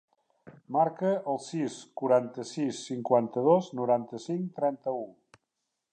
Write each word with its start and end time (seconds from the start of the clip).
Marca 0.75 1.11
el 1.33 1.37
sis, 1.49 1.75
quaranta-sis, 2.01 2.79
cinquanta-dos, 2.93 3.69
noranta-cinc, 3.81 4.53
trenta-u. 4.61 5.07